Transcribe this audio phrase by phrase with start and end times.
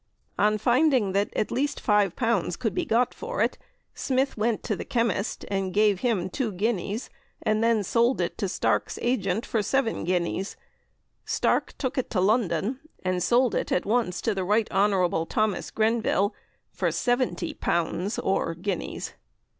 [0.39, 3.59] On finding that at least L5 could be got for it,
[3.93, 7.11] Smith went to the chemist and gave him two guineas,
[7.43, 10.55] and then sold it to Stark's agent for seven guineas.
[11.23, 14.69] Stark took it to London, and sold it at once to the Rt.
[14.71, 15.07] Hon.
[15.27, 15.69] Thos.
[15.69, 16.33] Grenville
[16.71, 19.13] for seventy pounds or guineas.